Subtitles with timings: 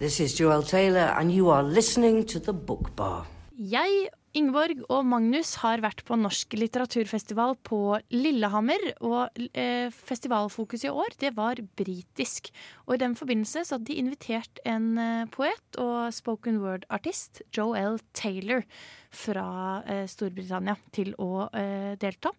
[0.00, 3.26] This is Joel Taylor, and you are listening to The Book Bar.
[3.52, 8.86] Jeg, Ingeborg og Magnus har vært på Norsk litteraturfestival på Lillehammer.
[9.04, 12.48] Og eh, festivalfokuset i år, det var britisk.
[12.86, 18.00] Og i den forbindelse så hadde de invitert en eh, poet og spoken word-artist, Joel
[18.16, 18.64] Taylor,
[19.12, 19.48] fra
[19.84, 22.32] eh, Storbritannia til å eh, delta.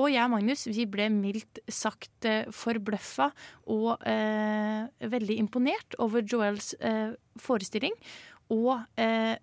[0.00, 3.28] Og jeg og Magnus vi ble mildt sagt eh, forbløffa
[3.72, 7.96] og eh, veldig imponert over Joels eh, forestilling.
[8.52, 9.34] Og eh,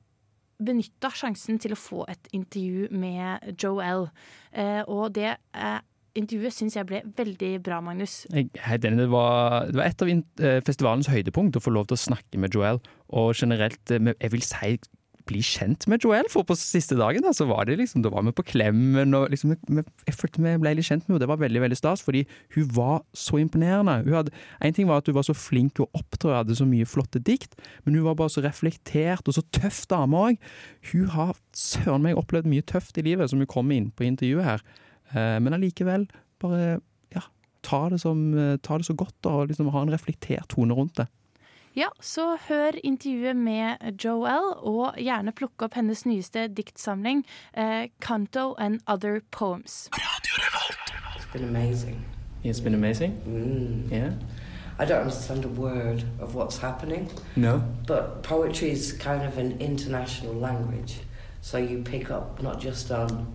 [0.59, 4.09] benytta sjansen til å få et intervju med Joel.
[4.51, 5.79] Eh, og det eh,
[6.19, 8.23] intervjuet syns jeg ble veldig bra, Magnus.
[8.33, 8.79] Jeg er.
[8.81, 12.41] Det var, det var et av eh, festivalens høydepunkt å få lov til å snakke
[12.41, 12.81] med Joel.
[13.15, 14.73] Og generelt, eh, jeg vil si
[15.29, 18.25] bli kjent med Joel, for på siste dagen da, så var det liksom, da var
[18.25, 21.61] vi på klemmen, og liksom, jeg følte ble litt kjent med henne, det var veldig,
[21.65, 23.99] veldig stas, fordi hun var så imponerende.
[24.07, 24.33] Hun hadde,
[24.65, 27.21] en ting var at hun var så flink å opptre, og hadde så mye flotte
[27.21, 30.51] dikt, men hun var bare så reflektert, og så tøff dame òg.
[30.91, 34.47] Hun har søren meg opplevd mye tøft i livet, som hun kommer inn på intervjuet
[34.47, 34.65] her.
[35.13, 36.09] Eh, men allikevel,
[36.41, 36.79] bare,
[37.15, 37.23] ja,
[37.65, 40.97] ta det, som, eh, ta det så godt, og liksom ha en reflektert tone rundt
[41.01, 41.09] det.
[41.75, 48.55] Ja, så hør intervjuet med Joelle, og gjerne plukke opp hennes nyeste diktsamling, eh, 'Canto
[48.57, 49.89] and Other Poems'.
[51.17, 52.05] It's been amazing.
[52.43, 53.13] It's been amazing.
[53.25, 53.91] Mm.
[53.91, 54.11] Yeah.
[54.79, 57.61] I don't understand a word of what's happening, No.
[57.87, 61.01] but poetry is kind of an international language.
[61.41, 63.27] So you pick up not just on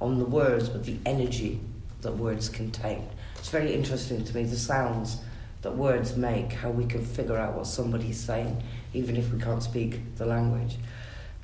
[0.00, 1.60] on the words, but the energy
[2.02, 3.02] that words contain.
[3.38, 5.16] It's very interesting to me the sounds
[5.62, 8.62] that words make, how we can figure out what somebody's saying,
[8.94, 10.76] even if we can't speak the language.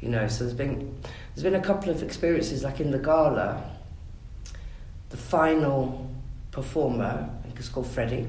[0.01, 1.01] You know, so there's been
[1.35, 3.63] there's been a couple of experiences, like in the gala.
[5.11, 6.11] The final
[6.51, 8.27] performer, I think it's called Freddie.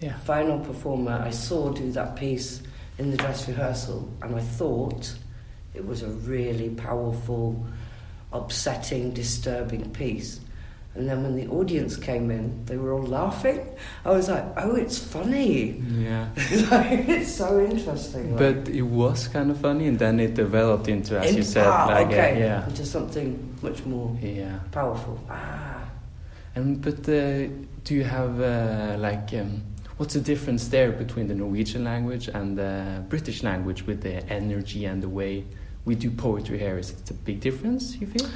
[0.00, 0.16] Yeah.
[0.20, 2.62] Final performer, I saw do that piece
[2.98, 5.14] in the dress rehearsal, and I thought
[5.74, 7.66] it was a really powerful,
[8.32, 10.40] upsetting, disturbing piece.
[10.96, 13.60] And then when the audience came in, they were all laughing.
[14.04, 15.72] I was like, oh, it's funny.
[16.08, 16.28] Yeah.
[16.70, 18.34] like, it's so interesting.
[18.34, 21.42] like- But it was kind of funny, and then it developed into, as In- you
[21.42, 22.36] said, ah, like okay.
[22.36, 24.60] a, yeah, into something much more yeah.
[24.72, 25.18] powerful.
[25.30, 25.84] Ah,
[26.54, 27.48] And but uh,
[27.84, 29.60] do you have uh, like um,
[29.98, 34.86] what's the difference there between the Norwegian language and the British language with the energy
[34.86, 35.44] and the way
[35.84, 36.78] we do poetry here?
[36.78, 37.96] Is it a big difference?
[38.00, 38.28] You feel?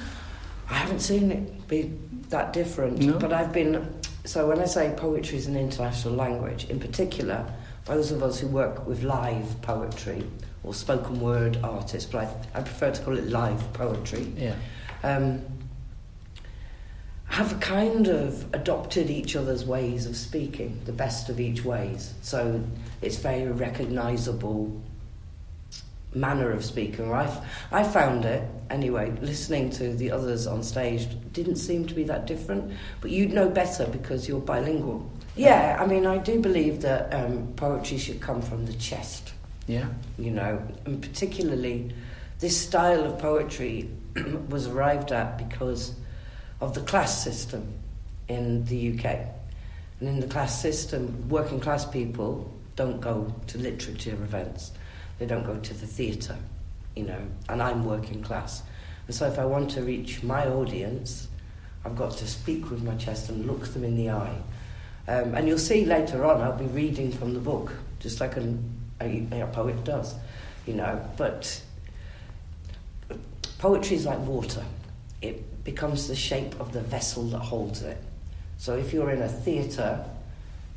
[0.70, 1.92] I haven't seen it be
[2.28, 3.18] that different, No?
[3.18, 3.92] but I've been.
[4.24, 7.44] So when I say poetry is an international language, in particular,
[7.86, 10.24] those of us who work with live poetry
[10.62, 14.54] or spoken word artists, but I, I prefer to call it live poetry, Yeah.
[15.02, 15.42] um,
[17.26, 22.12] have kind of adopted each other's ways of speaking, the best of each ways.
[22.22, 22.62] So
[23.02, 24.80] it's very recognisable
[26.14, 27.12] manner of speaking.
[27.12, 29.12] I, I found it anyway.
[29.20, 32.72] Listening to the others on stage didn't seem to be that different.
[33.00, 35.08] But you'd know better because you're bilingual.
[35.36, 39.32] Yeah, I mean, I do believe that um, poetry should come from the chest
[39.68, 39.86] Yeah.
[40.18, 41.94] you know, and particularly
[42.40, 43.88] this style of poetry
[44.48, 45.94] was arrived at because
[46.60, 47.72] of the class system
[48.28, 49.04] in the UK.
[50.00, 54.72] And in the class system, working class people don't go to literature events,
[55.20, 56.36] they don't go to the theatre,
[56.96, 57.20] you know,
[57.50, 58.62] and I'm working class.
[59.06, 61.28] And so if I want to reach my audience,
[61.84, 64.38] I've got to speak with my chest and look them in the eye.
[65.06, 68.64] Um, and you'll see later on, I'll be reading from the book, just like an,
[68.98, 70.14] a, a poet does,
[70.66, 71.06] you know.
[71.18, 71.62] But
[73.58, 74.64] poetry is like water,
[75.20, 78.02] it becomes the shape of the vessel that holds it.
[78.56, 80.02] So if you're in a theatre,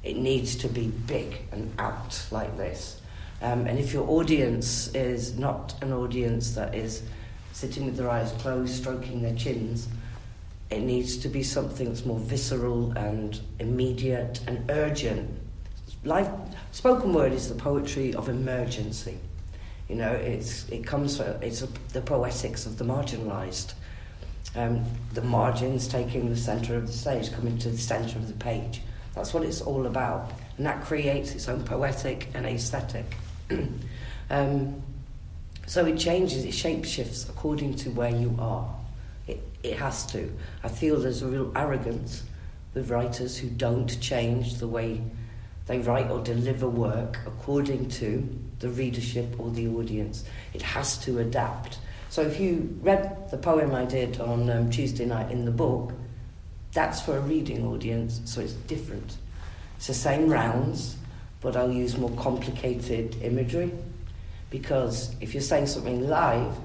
[0.03, 3.00] it needs to be big and out like this.
[3.44, 7.04] Um, and if your audience is not an audience that is
[7.52, 9.90] sitting with their eyes closed, stroking their chins,
[10.70, 15.30] it needs to be something that's more visceral and immediate and urgent.
[16.06, 16.30] Life,
[16.72, 19.20] spoken word is the poetry of emergency.
[19.90, 23.73] You know, it's it comes from it's a, the poetics of the marginalised.
[24.56, 28.35] Um, the margins taking the centre of the stage, coming to the centre of the
[28.35, 28.82] page.
[29.16, 33.17] That's what it's all about, and that creates its own poetic and aesthetic.
[34.29, 34.81] um,
[35.66, 38.73] so it changes, it shape shifts according to where you are.
[39.28, 40.31] It, it has to.
[40.63, 42.23] I feel there's a real arrogance
[42.73, 45.01] with writers who don't change the way
[45.66, 48.28] they write or deliver work according to
[48.59, 50.25] the readership or the audience.
[50.53, 51.79] It has to adapt.
[52.09, 55.93] So if you read the poem I did on um, Tuesday night in the book,
[56.73, 59.17] that's for a reading audience, so it's different.
[59.78, 60.97] It's the same rounds,
[61.43, 63.72] but I'll use more complicated imagery
[64.49, 66.55] because if you're saying something live,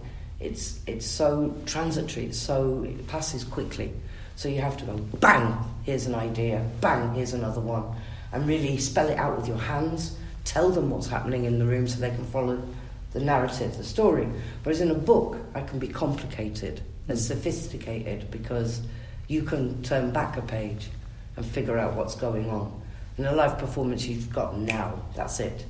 [0.40, 3.92] it's it's so transitory, it's so it passes quickly.
[4.36, 7.84] So you have to go bang, here's an idea, bang, here's another one,
[8.32, 10.16] and really spell it out with your hands.
[10.44, 12.62] Tell them what's happening in the room so they can follow
[13.12, 14.28] the narrative, the story.
[14.62, 18.82] Whereas in a book, I can be complicated and sophisticated because
[19.26, 20.88] you can turn back a page
[21.36, 22.80] and figure out what's going on.
[23.18, 25.66] In a live performance, you've got now, that's it.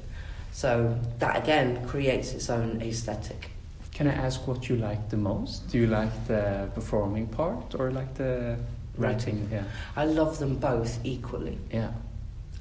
[0.53, 3.51] So that again creates its own aesthetic.
[3.93, 5.69] Can I ask what you like the most?
[5.71, 8.59] Do you like the performing part or like the
[8.97, 9.49] writing?
[9.51, 9.65] Yeah.
[9.97, 11.59] I love them both equally.
[11.73, 11.91] Yeah.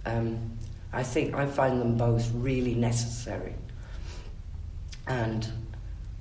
[0.05, 0.57] Um,
[0.93, 3.55] I think I find them both really necessary.
[5.05, 5.47] And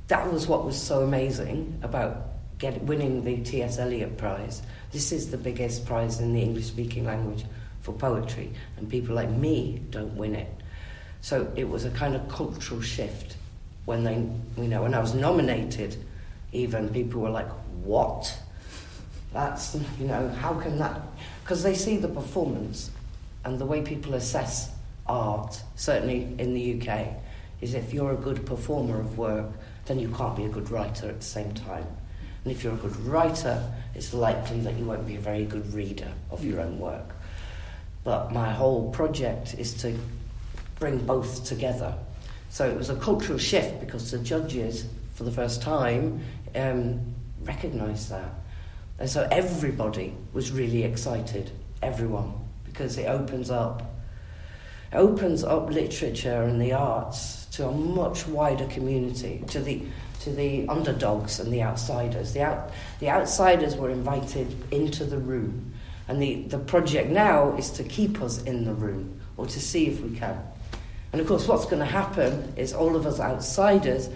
[0.09, 3.79] that was what was so amazing about get, winning the T.S.
[3.79, 4.62] Eliot Prize.
[4.91, 7.45] This is the biggest prize in the English speaking language
[7.87, 10.53] for poetry, and people like me don't win it.
[11.21, 13.37] So it was a kind of cultural shift
[13.85, 14.17] when they,
[14.61, 15.97] you know, when I was nominated,
[16.53, 17.49] even people were like,
[17.85, 18.37] "What?
[19.33, 21.00] That's, you know, how can that?"
[21.43, 22.91] Because they see the performance
[23.44, 24.73] and the way people assess
[25.06, 27.15] art, certainly in the UK,
[27.61, 29.53] is if you're a good performer of work,
[29.85, 31.87] then you can't be a good writer at the same time.
[32.43, 33.62] And if you're a good writer,
[33.94, 37.16] it's likely that you won't be a very good reader of your own work.
[38.06, 39.99] But my whole project is to
[40.79, 41.93] bring both together.
[42.50, 46.20] So it was a cultural shift because the judges, for the first time,
[46.55, 47.00] um,
[47.43, 48.31] recognised that.
[49.00, 51.50] And so everybody was really excited,
[51.82, 52.32] everyone,
[52.64, 53.82] because it opens up
[54.93, 59.82] it opens up literature and the arts to a much wider community, to the
[60.20, 62.32] to the underdogs and the outsiders.
[62.32, 62.70] The out,
[63.00, 65.75] the outsiders were invited into the room,
[66.08, 69.87] and the, the project now is to keep us in the room or to see
[69.88, 70.38] if we can.
[71.12, 74.08] And of course, what's going to happen is all of us outsiders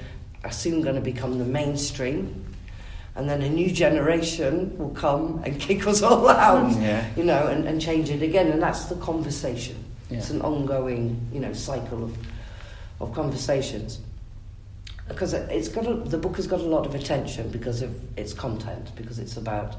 [0.45, 2.45] are soon going to become the mainstream,
[3.17, 7.05] and then a new generation will come and kick us all out, mm, Yeah.
[7.17, 8.49] you know, and, and change it again.
[8.49, 9.77] And that's the conversation.
[10.11, 10.19] Yeah.
[10.19, 12.17] It's an ongoing, you know, cycle of,
[13.01, 14.01] of conversations.
[15.09, 18.33] Because it's got a, the book has got a lot of attention because of its
[18.33, 19.77] content, because it's about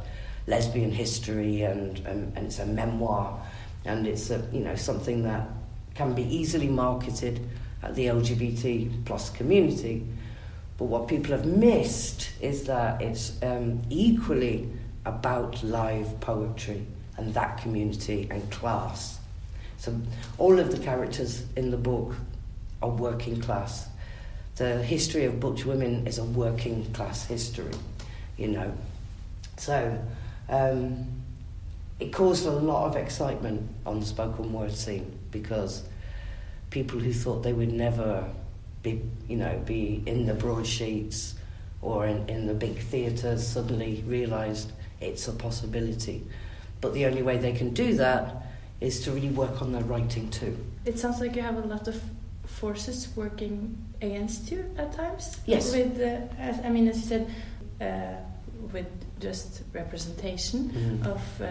[0.47, 3.41] lesbian history and, and, and it's a memoir,
[3.85, 5.47] and it's a, you know something that
[5.95, 7.47] can be easily marketed
[7.83, 10.05] at the LGBT plus community.
[10.77, 14.69] But what people have missed is that it's um, equally
[15.05, 16.85] about live poetry
[17.17, 19.19] and that community and class.
[19.77, 19.99] So
[20.37, 22.15] all of the characters in the book
[22.81, 23.87] are working class.
[24.55, 27.73] The history of butch women is a working class history,
[28.37, 28.73] you know.
[29.57, 29.99] So
[30.51, 31.07] um,
[31.99, 35.83] it caused a lot of excitement on the spoken word scene because
[36.69, 38.27] people who thought they would never
[38.83, 41.35] be, you know, be in the broadsheets
[41.81, 46.23] or in, in the big theatres suddenly realised it's a possibility.
[46.81, 48.47] But the only way they can do that
[48.81, 50.57] is to really work on their writing too.
[50.85, 52.01] It sounds like you have a lot of
[52.45, 55.39] forces working against you at times.
[55.45, 55.71] Yes.
[55.73, 57.35] With, uh, as, I mean, as you said,
[57.79, 58.19] uh,
[58.71, 58.87] with
[59.21, 61.05] just representation Mhm.
[61.07, 61.47] of uh,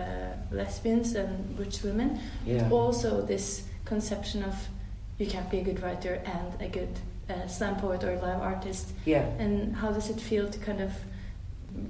[0.51, 2.69] lesbians and butch women, Yeah.
[2.71, 4.55] also this conception of
[5.19, 6.89] you can't be a good writer and a good
[7.29, 8.89] uh, slam poet or live artist.
[9.07, 9.25] Yeah.
[9.39, 10.91] And how does it feel to kind of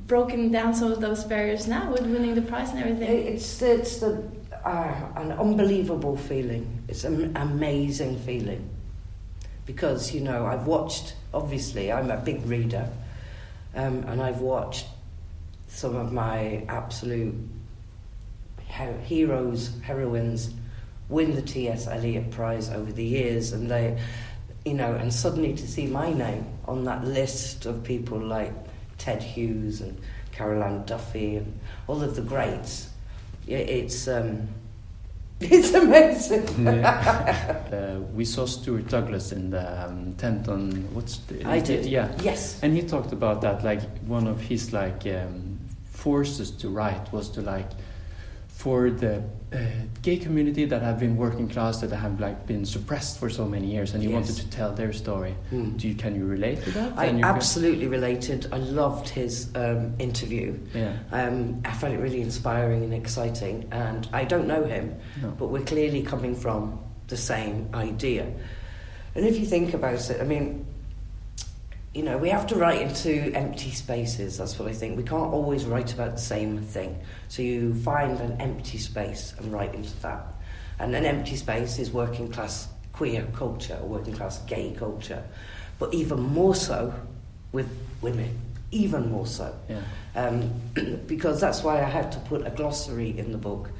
[0.06, 3.08] broken down some of those barriers now with winning the prize and everything?
[3.34, 4.22] It's it's the
[4.64, 6.66] uh, an unbelievable feeling.
[6.88, 8.68] It's an amazing feeling
[9.66, 11.14] because you know I've watched.
[11.32, 12.88] Obviously, I'm a big reader,
[13.74, 14.86] um, and I've watched
[15.70, 17.34] some of my absolute
[18.66, 20.52] he- heroes, heroines,
[21.08, 21.86] win the T.S.
[21.86, 23.98] Eliot Prize over the years, and they,
[24.64, 28.52] you know, and suddenly to see my name on that list of people like
[28.98, 29.98] Ted Hughes and
[30.32, 32.88] Carol Caroline Duffy and all of the greats,
[33.46, 34.48] yeah, it's um,
[35.40, 36.46] it's amazing.
[37.70, 41.86] Uh, we saw Stuart Douglas in the um, tent on what's the, I did.
[41.86, 42.58] yeah Yes.
[42.64, 45.49] and he talked about that like one of his like um,
[46.04, 47.70] forces to write was to like
[48.48, 49.58] for the uh,
[50.02, 53.66] gay community that have been working class that have like been suppressed for so many
[53.72, 54.16] years and you Yes.
[54.18, 55.76] wanted to tell their story Hmm.
[55.78, 58.46] do you can you relate to that I Can absolutely related.
[58.52, 60.58] I loved his um, interview.
[60.74, 63.56] yeah Um, I found it really inspiring and exciting.
[63.72, 65.28] And I don't know him, no.
[65.38, 66.78] but we're clearly coming from
[67.08, 68.24] the same idea.
[69.14, 70.64] And if you think about it, I mean,
[71.94, 74.38] you know, we have to write into empty spaces.
[74.38, 74.96] That's what I think.
[74.96, 77.00] We can't always write about the same thing.
[77.28, 80.26] So you find an empty space and write into that.
[80.78, 85.24] And an empty space is working class queer culture, or working class gay culture.
[85.78, 86.92] but even more so
[87.52, 87.66] with
[88.02, 88.38] women,
[88.70, 89.54] even more so.
[89.68, 89.80] Yeah.
[90.14, 90.52] Um,
[91.06, 93.70] because that's why I had to put a glossary in the book.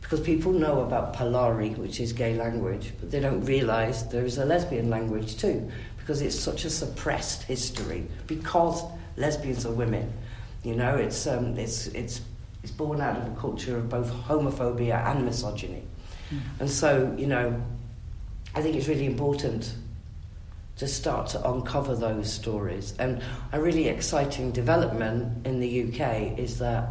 [0.00, 4.38] Because people know about Polari, which is gay language, but they don't realise there is
[4.38, 5.70] a lesbian language too,
[6.08, 8.06] because it's such a suppressed history.
[8.26, 8.82] Because
[9.18, 10.10] lesbians are women,
[10.64, 12.22] you know, it's um, it's it's
[12.62, 15.82] it's born out of a culture of both homophobia and misogyny,
[16.30, 16.40] Mm.
[16.60, 17.62] and so you know,
[18.54, 19.74] I think it's really important
[20.76, 22.94] to start to uncover those stories.
[22.98, 23.22] And
[23.52, 26.88] a really exciting development in the UK is that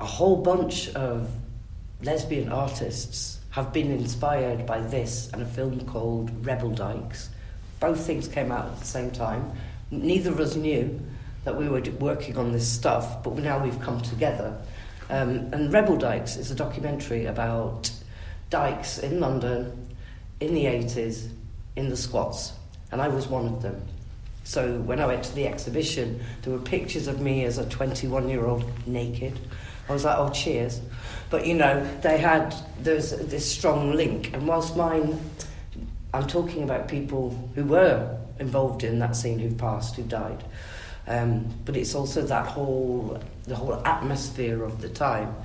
[0.00, 1.30] a whole bunch of
[2.02, 7.30] lesbian artists have been inspired by this and a film called Rebel Dykes.
[7.80, 9.52] Both things came out at the same time.
[9.90, 11.00] Neither of us knew
[11.44, 14.56] that we were working on this stuff, but now we've come together.
[15.08, 17.90] Um, and Rebel Dykes is a documentary about
[18.50, 19.88] dykes in London
[20.40, 21.28] in the 80s
[21.76, 22.52] in the squats,
[22.90, 23.80] and I was one of them.
[24.44, 28.28] So when I went to the exhibition, there were pictures of me as a 21
[28.28, 29.38] year old naked.
[29.88, 30.80] I was like, oh, cheers.
[31.30, 35.18] But you know, they had there's this strong link, and whilst mine,
[36.16, 40.42] I'm talking about people who were involved in that scene who've passed, who died.
[41.06, 45.36] Um, but it's also that whole the whole atmosphere of the time,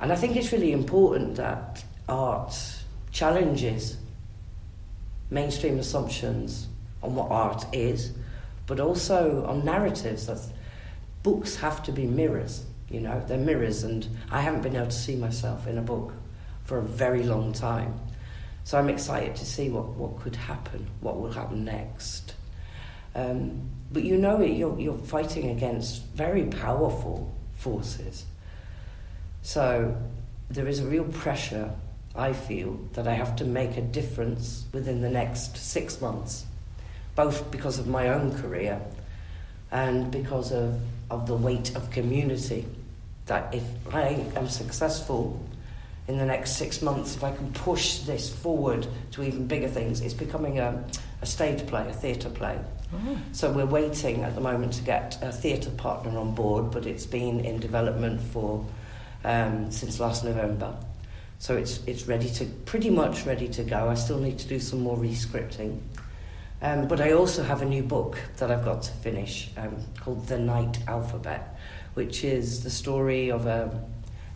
[0.00, 2.56] and I think it's really important that art
[3.10, 3.98] challenges
[5.28, 6.68] mainstream assumptions
[7.02, 8.12] on what art is,
[8.66, 10.28] but also on narratives.
[10.28, 10.40] That
[11.22, 12.64] books have to be mirrors.
[12.88, 16.12] You know, they're mirrors, and I haven't been able to see myself in a book
[16.64, 18.00] for a very long time.
[18.66, 22.34] So I'm excited to see what, what could happen, what will happen next.
[23.14, 28.24] Um, but you know it, you're, you're fighting against very powerful forces.
[29.42, 29.96] So
[30.50, 31.70] there is a real pressure,
[32.16, 36.44] I feel, that I have to make a difference within the next six months,
[37.14, 38.80] both because of my own career
[39.70, 42.66] and because of, of the weight of community.
[43.26, 43.62] That if
[43.94, 45.40] I am successful
[46.08, 50.00] in the next six months, if I can push this forward to even bigger things,
[50.00, 50.84] it's becoming a,
[51.22, 52.58] a stage play, a theatre play.
[52.94, 53.18] Oh.
[53.32, 57.06] So we're waiting at the moment to get a theatre partner on board, but it's
[57.06, 58.64] been in development for
[59.24, 60.76] um, since last November.
[61.38, 63.88] So it's it's ready to pretty much ready to go.
[63.88, 65.80] I still need to do some more rescripting.
[66.62, 70.26] Um, but I also have a new book that I've got to finish um, called
[70.26, 71.58] The Night Alphabet,
[71.94, 73.84] which is the story of a,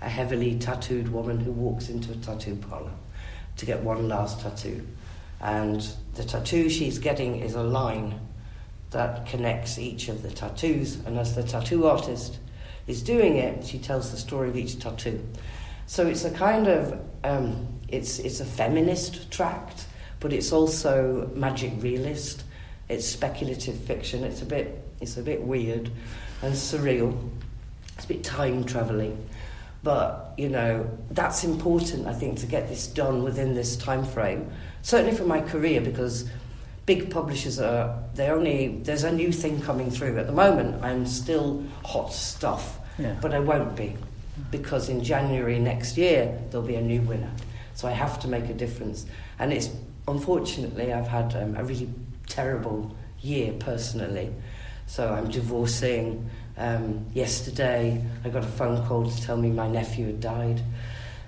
[0.01, 2.93] a heavily tattooed woman who walks into a tattoo parlor
[3.57, 4.87] to get one last tattoo.
[5.41, 8.21] And the tattoo she's getting is a line
[8.91, 10.97] that connects each of the tattoos.
[11.07, 12.39] And as the tattoo artist
[12.87, 15.27] is doing it, she tells the story of each tattoo.
[15.87, 19.87] So it's a kind of um, it's it's a feminist tract,
[20.21, 22.45] but it's also magic realist.
[22.89, 24.25] It's speculative fiction.
[24.25, 25.91] It's a bit it's a bit weird
[26.43, 27.31] and surreal.
[27.97, 29.29] It's a bit time traveling,
[29.83, 32.07] but you know that's important.
[32.07, 34.51] I think to get this done within this time frame.
[34.83, 36.29] Certainly for my career, because
[36.87, 40.83] big publishers are they only there's a new thing coming through at the moment.
[40.85, 43.17] I'm still hot stuff, Yeah.
[43.21, 43.97] but I won't be
[44.51, 47.31] because in January next year there'll be a new winner.
[47.75, 49.07] So I have to make a difference.
[49.39, 49.71] And it's
[50.09, 51.89] unfortunately I've had um, a really
[52.27, 54.33] terrible year personally.
[54.87, 56.29] So I'm divorcing.
[56.57, 60.63] Um, yesterday I got a phone call to tell me my nephew had died.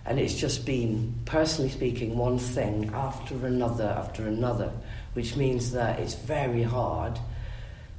[0.04, 4.72] And it's just been, personally speaking, one thing after another after another,
[5.14, 7.18] which means that it's very hard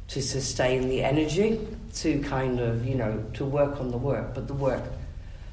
[0.09, 1.65] to sustain the energy
[1.95, 4.83] to kind of, you know, to work on the work, but the work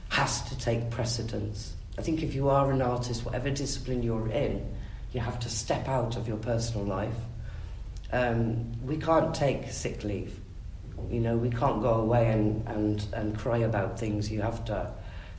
[0.09, 1.75] has to take precedence.
[1.97, 4.67] I think if you are an artist, whatever discipline you're in,
[5.13, 7.17] you have to step out of your personal life.
[8.13, 10.39] Um, we can't take sick leave.
[11.11, 14.31] You know, we can't go away and, and, and cry about things.
[14.31, 14.93] You have to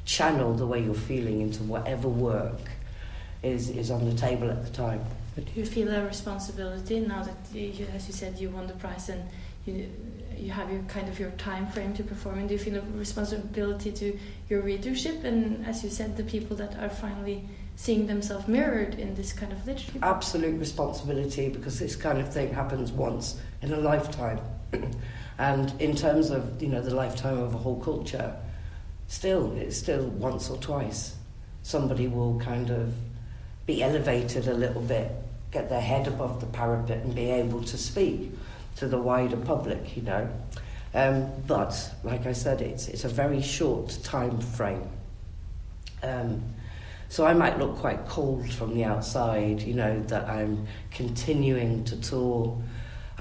[0.06, 2.60] channel the way you're feeling into whatever work
[3.44, 5.04] is, is on the table at the time.
[5.36, 9.10] Do you feel a responsibility now that, you, as you said, you won the prize
[9.10, 9.24] and
[9.66, 9.90] you,
[10.38, 12.40] you have your kind of your time frame to perform?
[12.40, 14.18] And do you feel a responsibility to
[14.50, 19.16] your readership and, as you said, the people that are finally seeing themselves mirrored in
[19.16, 20.00] this kind of literature?
[20.04, 24.40] absolute responsibility because this kind of thing happens once in a lifetime.
[25.42, 28.36] and in terms of, you know, the lifetime of a whole culture,
[29.08, 31.16] still, it's still once or twice.
[31.64, 32.94] Somebody will kind of
[33.66, 35.12] be elevated a little bit,
[35.50, 38.32] get their head above the parapet and be able to speak
[38.76, 40.30] to the wider public, you know.
[40.94, 44.88] Um, but, like I said, it's, it's a very short time frame.
[46.04, 46.44] Um,
[47.10, 52.00] So I might look quite cold from the outside, you know, that I'm continuing to
[52.00, 52.56] tour.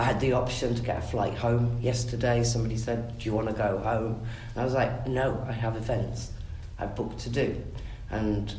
[0.00, 2.42] I had the option to get a flight home yesterday.
[2.42, 4.26] Somebody said, Do you want to go home?
[4.54, 6.32] And I was like, No, I have events
[6.78, 7.62] I've booked to do.
[8.10, 8.50] And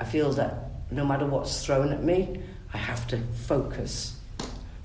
[0.00, 2.42] I feel that no matter what's thrown at me,
[2.74, 4.18] I have to focus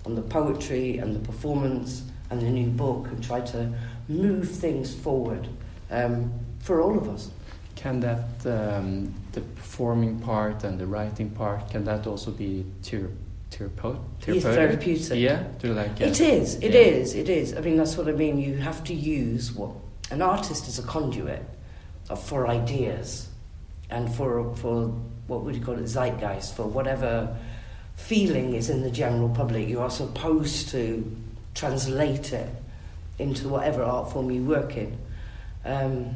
[0.05, 3.73] on the poetry and the performance and the new book and try to
[4.07, 5.47] move things forward
[5.89, 7.31] um, for all of us.
[7.73, 13.09] Can that, um, the performing part and the writing part, can that also be thera-
[13.57, 15.19] therapeut- It's therapeutic.
[15.19, 15.99] Yeah, to like.
[16.01, 16.79] It is, It yeah.
[16.79, 17.15] is.
[17.15, 17.55] It is.
[17.55, 18.37] I mean, that's what I mean.
[18.39, 19.71] You have to use what
[20.11, 21.43] an artist is a conduit
[22.25, 23.27] for ideas
[23.89, 24.87] and for for
[25.27, 27.35] what would you call it zeitgeist for whatever
[27.95, 29.67] feeling is in the general public.
[29.67, 31.09] You are supposed to
[31.55, 32.49] translate it
[33.19, 34.97] into whatever art form you work in.
[35.63, 36.15] Um,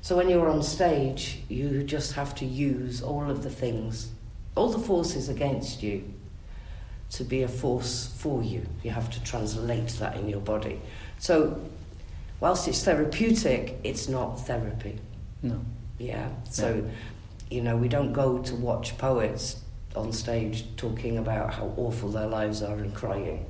[0.00, 4.10] so when you're on stage, you just have to use all of the things,
[4.56, 6.02] all the forces against you
[7.10, 8.66] to be a force for you.
[8.82, 10.80] You have to translate that in your body.
[11.18, 11.60] So,
[12.40, 14.98] whilst it's therapeutic, it's not therapy.
[15.42, 15.60] No.
[15.98, 16.28] Yeah.
[16.50, 16.88] So,
[17.50, 19.62] you know, we don't go to watch poets
[19.96, 23.46] on stage talking about how awful their lives are and crying.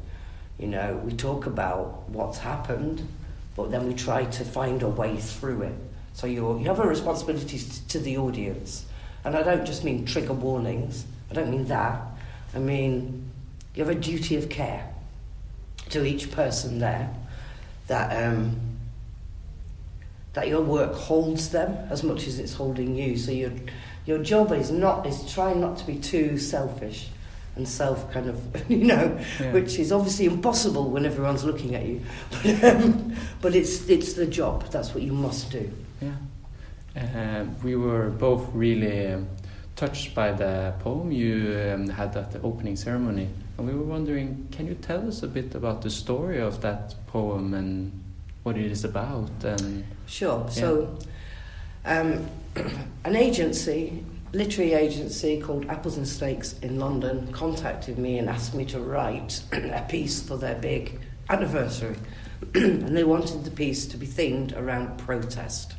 [0.58, 3.06] You know, we talk about what's happened,
[3.54, 5.74] but then we try to find a way through it.
[6.14, 8.86] So you you have a responsibility to, to the audience,
[9.24, 11.04] and I don't just mean trigger warnings.
[11.30, 12.02] I don't mean that.
[12.54, 13.30] I mean
[13.78, 14.92] you have a duty of care
[15.90, 17.08] to each person there
[17.87, 18.61] that um,
[20.32, 23.16] that your work holds them as much as it's holding you.
[23.16, 23.52] So your
[24.04, 27.08] your job is not is trying not to be too selfish
[27.54, 28.37] and self kind of
[28.70, 29.52] you know, Yeah.
[29.52, 32.02] which is obviously impossible when everyone's looking at you.
[32.42, 34.64] But, um, but it's it's the job.
[34.73, 35.70] That's what you must do.
[36.02, 36.16] Yeah.
[36.97, 39.28] Uh, we were both really um,
[39.76, 43.28] touched by the poem you um, had at the opening ceremony.
[43.58, 46.94] And we were wondering, can you tell us a bit about the story of that
[47.08, 47.92] poem and
[48.44, 49.30] what it is about?
[49.42, 50.48] And Sure.
[50.48, 50.96] So,
[51.85, 52.28] um,
[53.04, 58.64] an agency, literary agency called Apples and Snakes in London, contacted me and asked me
[58.66, 61.96] to write a piece for their big anniversary,
[62.54, 65.74] and they wanted the piece to be themed around protest.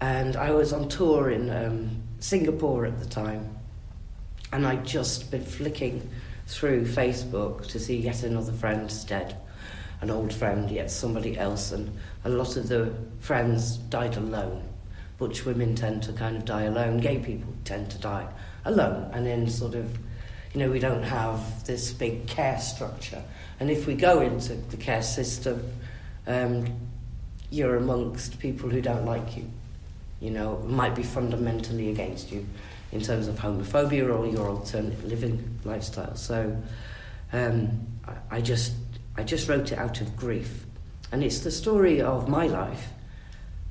[0.00, 3.54] And I was on tour in um, Singapore at the time,
[4.50, 6.08] and I'd just been flicking
[6.50, 9.36] through Facebook to see yet another friend dead,
[10.00, 14.62] an old friend, yet somebody else, and a lot of the friends died alone.
[15.16, 18.26] Butch women tend to kind of die alone, gay people tend to die
[18.64, 19.96] alone, and in sort of,
[20.52, 23.22] you know, we don't have this big care structure.
[23.60, 25.62] And if we go into the care system,
[26.26, 26.66] um,
[27.50, 29.48] you're amongst people who don't like you,
[30.20, 32.44] you know, might be fundamentally against you
[32.92, 36.14] in terms of homophobia or your alternate living lifestyle.
[36.16, 36.56] So
[37.32, 38.74] um, I, I just
[39.16, 40.64] I just wrote it out of grief,
[41.12, 42.88] and it's the story of my life,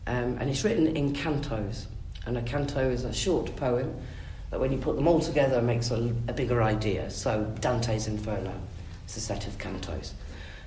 [0.06, 1.86] um, and it's written in cantos.
[2.26, 3.96] And a canto is a short poem
[4.52, 7.10] that, when you put them all together, makes a, a bigger idea.
[7.10, 8.54] So Dante's Inferno
[9.08, 10.12] is a set of cantos.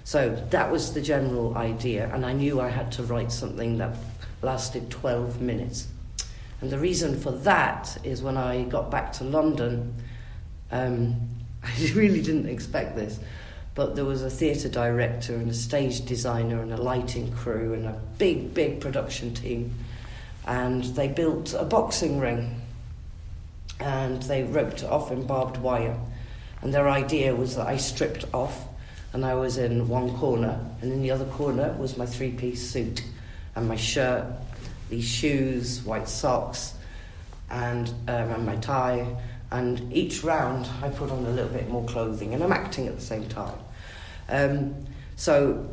[0.04, 3.96] So that was the general idea, and I knew I had to write something that
[4.40, 5.86] lasted 12 minutes.
[6.62, 9.94] And the reason for that is when I got back to London,
[10.70, 11.28] um,
[11.62, 13.18] I really didn't expect this,
[13.74, 17.86] but there was a theatre director and a stage designer and a lighting crew and
[17.86, 19.74] a big, big production team.
[20.46, 22.60] And they built a boxing ring
[23.80, 25.98] and they roped it off in barbed wire.
[26.62, 28.68] And their idea was that I stripped off
[29.12, 32.66] and I was in one corner, and in the other corner was my three piece
[32.70, 33.04] suit
[33.54, 34.24] and my shirt,
[34.92, 36.74] these shoes, white socks,
[37.50, 39.16] and, um, and my tie.
[39.50, 42.94] And each round, I put on a little bit more clothing, and I'm acting at
[42.94, 43.58] the same time.
[44.28, 44.74] Um,
[45.16, 45.66] so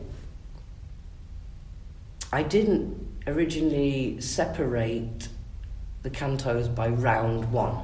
[2.31, 2.95] I didn't
[3.27, 5.27] originally separate
[6.03, 7.77] the cantos by round one,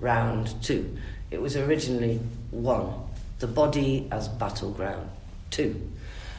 [0.00, 0.96] round two.
[1.30, 2.18] It was originally
[2.50, 2.94] one,
[3.38, 5.08] the body as battleground,
[5.52, 5.88] two.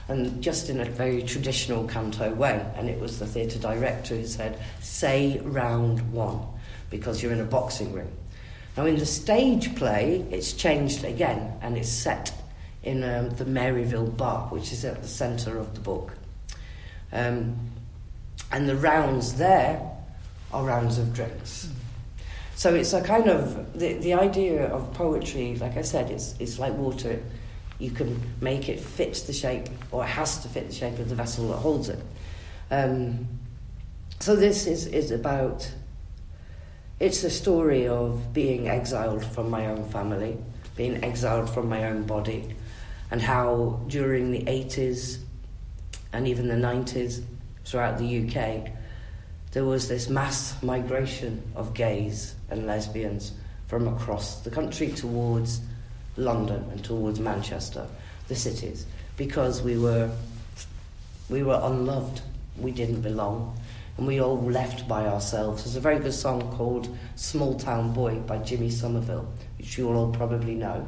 [0.07, 2.63] And just in a very traditional canto way.
[2.75, 6.41] And it was the theatre director who said, say round one,
[6.89, 8.11] because you're in a boxing ring.
[8.77, 12.33] Now, in the stage play, it's changed again, and it's set
[12.83, 16.11] in um, the Maryville Bar, which is at the centre of the book.
[17.11, 17.57] Um,
[18.51, 19.81] and the rounds there
[20.53, 21.69] are rounds of drinks.
[22.55, 26.59] So it's a kind of the, the idea of poetry, like I said, it's, it's
[26.59, 27.21] like water.
[27.79, 31.09] You can make it fit the shape, or it has to fit the shape of
[31.09, 31.99] the vessel that holds it.
[32.71, 33.27] Um,
[34.19, 35.69] so this is, is about
[36.99, 40.37] it's a story of being exiled from my own family,
[40.77, 42.55] being exiled from my own body,
[43.11, 45.19] and how during the 80s
[46.13, 47.21] and even the 90s
[47.65, 48.71] throughout the UK,
[49.51, 53.33] there was this mass migration of gays and lesbians
[53.67, 55.59] from across the country towards
[56.17, 57.87] London and towards Manchester,
[58.27, 58.85] the cities,
[59.17, 60.09] because we were
[61.29, 62.21] we were unloved.
[62.57, 63.57] We didn't belong.
[63.97, 65.63] And we all left by ourselves.
[65.63, 70.11] There's a very good song called Small Town Boy by Jimmy Somerville, which you all
[70.11, 70.87] probably know.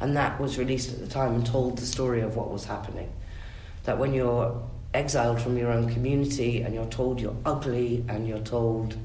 [0.00, 3.12] And that was released at the time and told the story of what was happening.
[3.84, 4.62] That when you're
[4.94, 8.96] exiled from your own community and you're told you're ugly and you're told,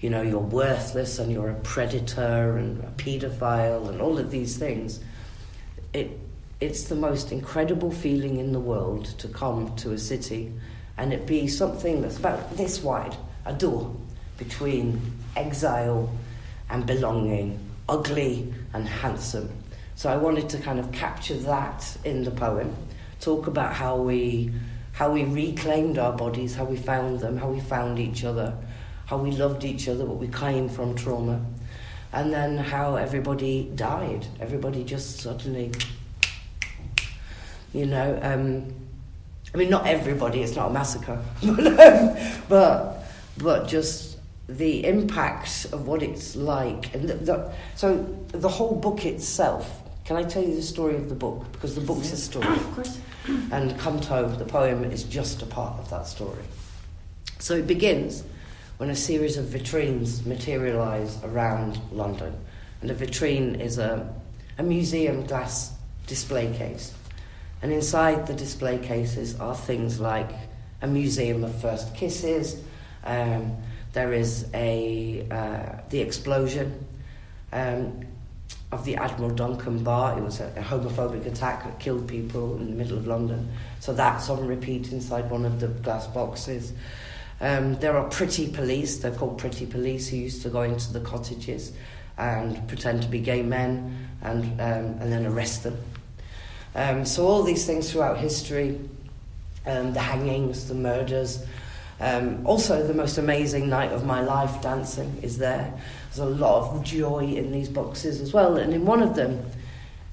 [0.00, 4.56] you know, you're worthless and you're a predator and a paedophile and all of these
[4.56, 5.00] things,
[5.92, 6.18] it,
[6.60, 10.52] it's the most incredible feeling in the world to come to a city
[10.98, 13.94] and it be something that's about this wide, a door
[14.38, 15.00] between
[15.34, 16.10] exile
[16.70, 19.50] and belonging, ugly and handsome.
[19.94, 22.74] So I wanted to kind of capture that in the poem,
[23.20, 24.52] talk about how we
[24.92, 28.56] how we reclaimed our bodies, how we found them, how we found each other,
[29.06, 31.44] how we loved each other, but we came from trauma,
[32.12, 34.26] and then how everybody died.
[34.40, 35.72] Everybody just suddenly,
[37.72, 38.18] you know.
[38.22, 38.74] Um,
[39.54, 41.18] I mean, not everybody, it's not a massacre,
[42.48, 43.04] but,
[43.38, 46.94] but just the impact of what it's like.
[46.94, 51.08] And the, the, so the whole book itself, can I tell you the story of
[51.08, 51.50] the book?
[51.52, 52.46] Because the book's a story.
[52.46, 53.00] Of course.
[53.50, 56.44] And Canto, the poem, is just a part of that story.
[57.38, 58.24] So it begins
[58.78, 62.34] when a series of vitrines materialise around London.
[62.82, 64.12] And a vitrine is a,
[64.58, 65.72] a museum glass
[66.06, 66.94] display case.
[67.62, 70.30] And inside the display cases are things like
[70.82, 72.62] a museum of first kisses.
[73.04, 73.56] Um,
[73.92, 76.84] there is a uh, the explosion
[77.52, 78.04] um,
[78.72, 80.18] of the Admiral Duncan bar.
[80.18, 83.48] It was a, a, homophobic attack that killed people in the middle of London.
[83.80, 86.72] So that's on repeat inside one of the glass boxes.
[87.40, 88.98] Um, there are pretty police.
[88.98, 91.72] They're called pretty police who used to go into the cottages
[92.16, 95.76] and pretend to be gay men and um, and then arrest them
[96.76, 98.78] um, so all these things throughout history,
[99.64, 101.42] um, the hangings, the murders,
[102.00, 105.72] um, also the most amazing night of my life dancing is there.
[106.08, 109.42] There's a lot of joy in these boxes as well, and in one of them,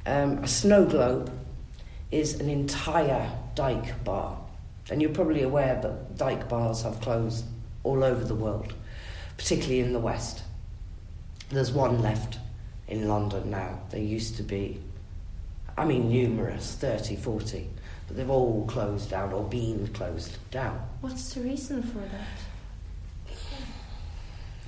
[0.05, 1.29] um, a snow globe
[2.11, 4.39] is an entire dyke bar.
[4.89, 7.45] And you're probably aware that dyke bars have closed
[7.83, 8.73] all over the world,
[9.37, 10.43] particularly in the West.
[11.49, 12.39] There's one left
[12.87, 13.79] in London now.
[13.89, 14.79] There used to be
[15.77, 17.67] I mean, numerous, 30, 40,
[18.07, 20.79] but they've all closed down or been closed down.
[21.01, 23.35] What's the reason for that?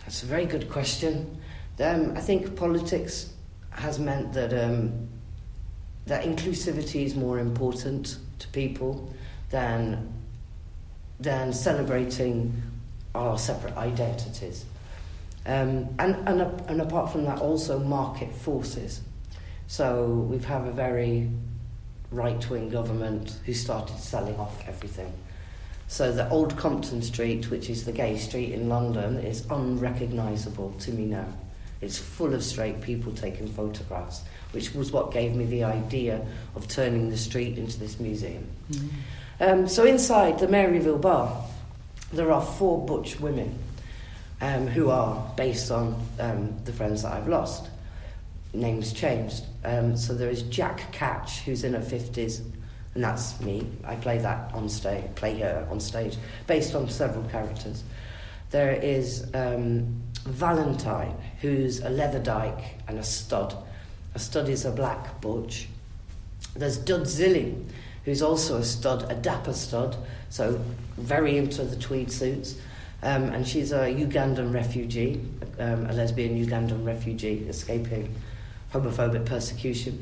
[0.01, 1.39] That's a very good question.
[1.79, 3.33] Um, I think politics
[3.69, 5.09] has meant that um,
[6.05, 9.13] that inclusivity is more important to people
[9.55, 10.13] than
[11.17, 12.61] than celebrating
[13.13, 14.65] our separate identities.
[15.45, 18.99] Um, and, and, and apart from that, also market forces.
[19.67, 21.29] So we've had a very
[22.11, 25.13] right wing government who started selling off everything.
[25.87, 30.91] So the old Compton Street, which is the gay street in London, is unrecognisable to
[30.91, 31.27] me now.
[31.79, 36.67] It's full of straight people taking photographs, which was what gave me the idea of
[36.67, 38.45] turning the street into this museum.
[38.71, 38.87] Mm-hmm.
[39.39, 41.43] Um, so inside the Maryville Bar,
[42.13, 43.59] there are four butch women
[44.41, 47.69] um, who are based on um, the friends that I've lost
[48.55, 49.43] names changed.
[49.63, 52.41] Um, so there is Jack Catch, who's in her 50s,
[52.93, 53.67] and that's me.
[53.83, 56.17] I play that on stage, play her on stage,
[56.47, 57.83] based on several characters.
[58.51, 63.55] There is um, Valentine, who's a leather dyke and a stud.
[64.13, 65.67] A stud is a black butch.
[66.55, 67.65] There's Dudizile,
[68.05, 69.97] who's also a stud, a dapper stud,
[70.29, 70.61] so
[70.97, 72.55] very into the tweed suits.
[73.03, 75.21] Um, and she's a Ugandan refugee,
[75.59, 78.15] um, a lesbian Ugandan refugee escaping
[78.73, 80.01] homophobic persecution.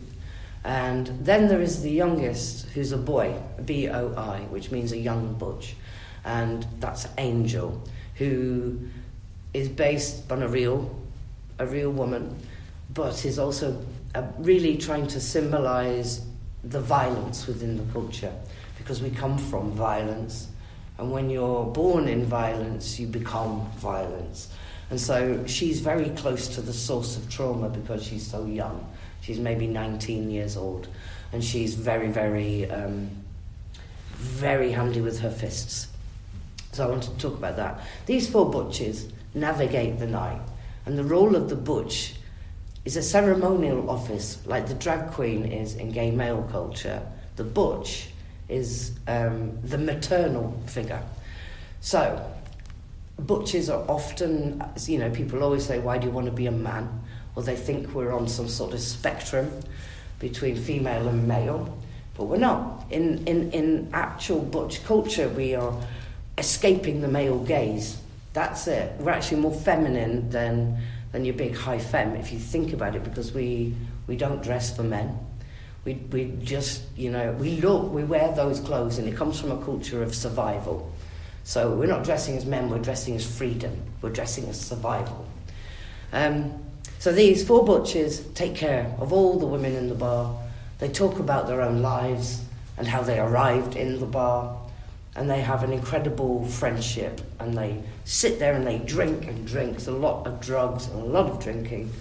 [0.64, 3.36] And then there is the youngest, who's a boy,
[3.66, 5.76] B O I, which means a young butch.
[6.24, 7.82] And that's Angel,
[8.16, 8.80] who
[9.54, 10.96] is based on a real,
[11.60, 12.38] a real woman,
[12.94, 13.84] but is also
[14.16, 16.22] uh, really trying to symbolize
[16.64, 18.34] the violence within the culture,
[18.78, 20.48] because we come from violence.
[20.98, 24.50] And when you're born in violence, you become violence.
[24.90, 28.88] And so she's very close to the source of trauma because she's so young.
[29.22, 30.88] She's maybe 19 years old.
[31.32, 33.10] And she's very, very, um,
[34.14, 35.88] very handy with her fists.
[36.74, 37.82] So I want to talk about that.
[38.06, 40.42] These four butches navigate the night.
[40.86, 42.16] And the role of the butch
[42.86, 47.02] is a ceremonial office, like the drag queen is in gay male culture.
[47.36, 48.10] The butch
[48.50, 51.02] is um, the maternal figure.
[51.82, 52.30] So,
[53.18, 56.52] butches are often, you know, people always say, Why do you want to be a
[56.52, 57.02] man?
[57.36, 59.50] Or they think we're on some sort of spectrum
[60.20, 61.78] between female and male,
[62.16, 62.86] but we're not.
[62.92, 65.74] In, in, in actual butch culture, we are
[66.38, 67.98] escaping the male gaze.
[68.34, 68.94] That's it.
[69.00, 70.78] We're actually more feminine than,
[71.14, 73.74] than your big high femme, if you think about it, because we,
[74.08, 75.18] we don't dress for men.
[75.86, 79.52] We, we just, you know, we look, we wear those clothes, and it comes from
[79.52, 80.92] a culture of survival.
[81.44, 85.26] So we're not dressing as men, we're dressing as freedom, we're dressing as survival.
[86.12, 86.54] Um,
[87.00, 90.36] so these four butchers take care of all the women in the bar.
[90.80, 92.42] They talk about their own lives
[92.78, 94.58] and how they arrived in the bar.
[95.16, 97.22] And they have an incredible friendship.
[97.40, 99.86] And they sit there and they drink and drink.
[99.88, 101.92] A lot of drugs and a lot of drinking.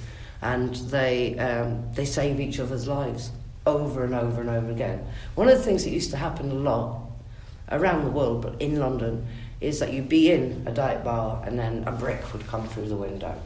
[0.41, 3.31] And they, um, they save each other's lives
[3.67, 5.07] over and over and over again.
[5.35, 7.01] One of the things that used to happen a lot
[7.71, 9.27] around the world, but in London,
[9.61, 12.89] is that you'd be in a dive bar and then a brick would come through
[12.89, 13.41] the window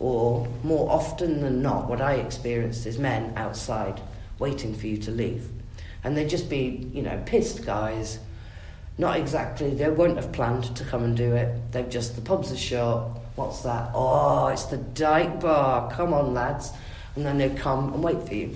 [0.00, 4.00] or more often than not, what I experienced is men outside
[4.38, 5.48] waiting for you to leave.
[6.02, 8.18] And they'd just be, you know, pissed guys.
[9.00, 11.72] Not exactly, they won't have planned to come and do it.
[11.72, 13.08] They've just, the pubs are shut.
[13.34, 13.92] What's that?
[13.94, 15.90] Oh, it's the Dyke Bar.
[15.90, 16.70] Come on, lads.
[17.16, 18.54] And then they'd come and wait for you.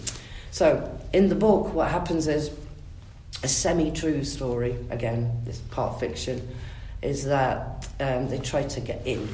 [0.51, 2.51] So, in the book, what happens is
[3.43, 6.47] a semi true story, again, this part fiction,
[7.01, 9.27] is that um, they try to get in.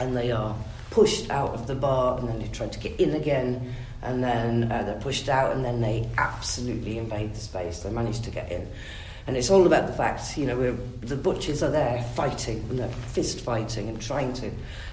[0.00, 0.56] And they are
[0.90, 4.72] pushed out of the bar and then they try to get in again and then
[4.72, 7.84] uh, they're pushed out and then they absolutely invade the space.
[7.84, 8.68] They manage to get in.
[9.26, 12.78] And it's all about the fact, you know, we're, the butchers are there fighting and
[12.78, 14.50] they're fist fighting and trying to,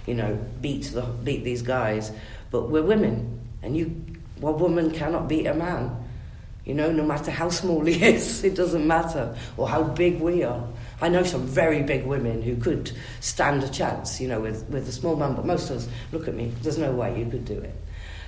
[0.07, 2.11] you know, beat, the, beat these guys.
[2.49, 4.03] But we're women and you,
[4.39, 5.97] well, woman cannot beat a man.
[6.63, 10.43] You know, no matter how small he is, it doesn't matter, or how big we
[10.43, 10.65] are.
[11.01, 14.87] I know some very big women who could stand a chance, you know, with, with
[14.87, 17.43] a small man, but most of us, look at me, there's no way you could
[17.43, 17.73] do it.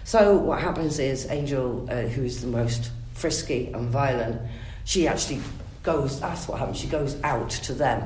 [0.03, 4.41] So what happens is Angel, uh, who's the most frisky and violent,
[4.85, 5.39] she actually
[5.83, 8.03] goes, that's what happens, she goes out to them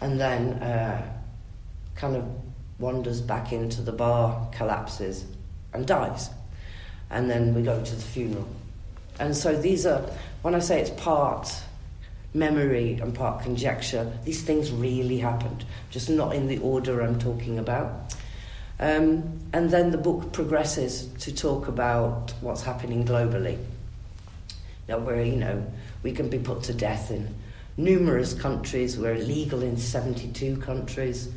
[0.00, 1.02] and then uh,
[1.96, 2.24] kind of
[2.78, 5.24] wanders back into the bar, collapses
[5.72, 6.30] and dies.
[7.10, 8.48] And then we go to the funeral.
[9.18, 10.02] And so these are,
[10.42, 11.50] when I say it's part
[12.34, 14.10] memory and part conjecture.
[14.24, 18.14] These things really happened, just not in the order I'm talking about.
[18.80, 23.58] Um, and then the book progresses to talk about what's happening globally.
[24.88, 25.66] Now, where, you know,
[26.02, 27.34] we can be put to death in
[27.78, 31.30] numerous countries, we're illegal in 72 countries.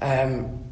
[0.00, 0.64] Um,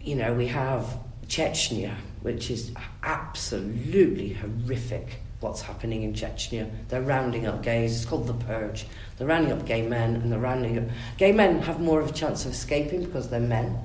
[0.00, 6.68] you know, we have Chechnya, which is absolutely horrific what's happening in Chechnya.
[6.88, 7.96] They're rounding up gays.
[7.96, 8.86] It's called the purge.
[9.16, 10.84] They're rounding up gay men, and they're rounding up.
[11.16, 13.78] Gay men have more of a chance of escaping because they're men,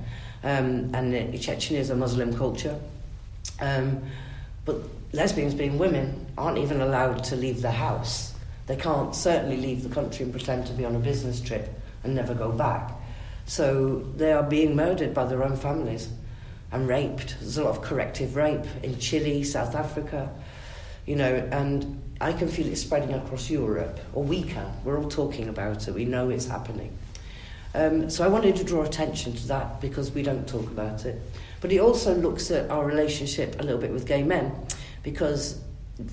[0.44, 2.80] um, and Chechnya is a Muslim culture.
[3.60, 4.02] Um,
[4.74, 8.34] but lesbians, being women, aren't even allowed to leave the house.
[8.68, 11.70] They can't certainly leave the country and pretend to be on a business trip
[12.04, 12.92] and never go back.
[13.46, 16.10] So they are being murdered by their own families
[16.72, 17.36] and raped.
[17.40, 20.32] There's a lot of corrective rape in Chile, South Africa
[21.06, 24.72] you know, and I can feel it spreading across Europe, or we can.
[24.84, 25.94] We're all talking about it.
[25.94, 26.98] We know it's happening.
[27.74, 31.22] Um, so I wanted to draw attention to that because we don't talk about it.
[31.62, 34.54] But he also looks at our relationship a little bit with gay men
[35.04, 35.62] because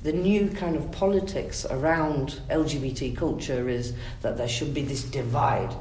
[0.02, 5.74] the new kind of politics around LGBT culture is that there should be this divide.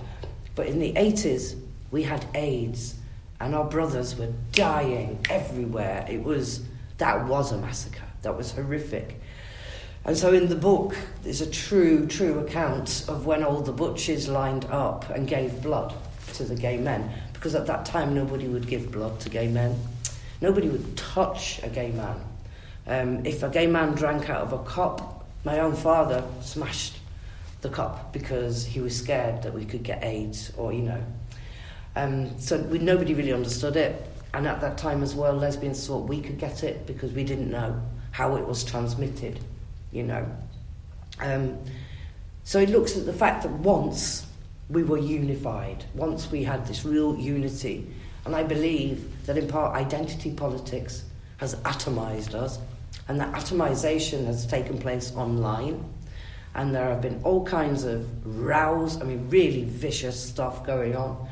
[0.55, 1.59] But in the 80s,
[1.91, 2.95] we had AIDS
[3.39, 6.05] and our brothers were dying everywhere.
[6.09, 6.63] It was,
[6.97, 8.03] that was a massacre.
[8.21, 9.19] That was horrific.
[10.05, 14.29] And so in the book, there's a true, true account of when all the butchers
[14.29, 15.93] lined up and gave blood
[16.33, 17.11] to the gay men.
[17.37, 19.79] Because at that time, nobody would give blood to gay men.
[20.41, 22.19] Nobody would touch a gay man.
[22.87, 26.97] Um, if a gay man drank out of a cup, my own father smashed
[27.61, 31.03] the cup because he was scared that we could get AIDS or, you know.
[31.95, 34.05] Um, so we, nobody really understood it.
[34.33, 37.49] And at that time as well, lesbians thought we could get it because we didn't
[37.49, 39.39] know how it was transmitted,
[39.91, 40.25] you know.
[41.19, 41.57] Um,
[42.43, 44.26] so it looks at the fact that once
[44.69, 47.87] we were unified, once we had this real unity,
[48.25, 51.03] and I believe that in part identity politics
[51.37, 52.59] has atomized us,
[53.07, 55.83] and that atomization has taken place online,
[56.55, 61.27] and there have been all kinds of rows, I mean, really vicious stuff going on.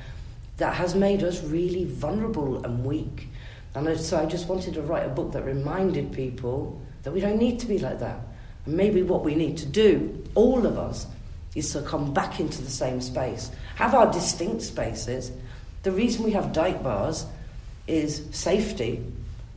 [0.58, 3.28] that has made us really vulnerable and weak.
[3.74, 7.38] And so I just wanted to write a book that reminded people that we don't
[7.38, 8.20] need to be like that.
[8.66, 11.08] And maybe what we need to do, all of us,
[11.56, 15.32] is to come back into the same space, have our distinct spaces.
[15.84, 17.26] The reason we have dyke bars
[17.88, 19.04] is safety,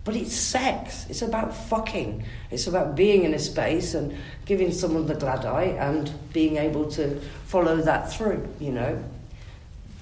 [0.04, 1.06] but it's sex.
[1.10, 2.24] It's about fucking.
[2.50, 6.90] It's about being in a space and giving someone the glad eye and being able
[6.92, 9.02] to follow that through, you know.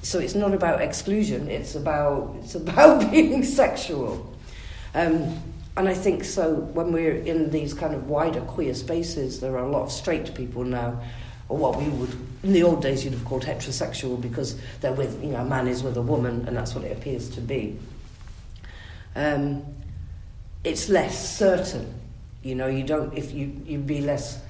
[0.03, 4.33] So it's not about exclusion, it's about, it's about being sexual.
[4.95, 5.43] Um,
[5.77, 9.65] and I think so when we're in these kind of wider queer spaces, there are
[9.65, 11.03] a lot of straight people now,
[11.49, 12.11] or what we would,
[12.43, 15.69] in the old days, you'd have called heterosexual because they're with, you know, a man
[15.69, 17.79] is with a woman, and that's what it appears to be.
[19.15, 19.63] Um,
[20.65, 21.95] it's less certain,
[22.43, 24.41] you know, you don't, if you, you'd be less